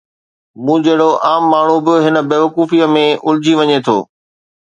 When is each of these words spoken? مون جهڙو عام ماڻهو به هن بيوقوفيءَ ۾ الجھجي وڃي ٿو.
مون 0.63 0.79
جهڙو 0.85 1.09
عام 1.27 1.43
ماڻهو 1.51 1.77
به 1.89 1.93
هن 2.05 2.15
بيوقوفيءَ 2.31 2.83
۾ 2.95 3.05
الجھجي 3.29 3.53
وڃي 3.61 3.77
ٿو. 3.85 3.97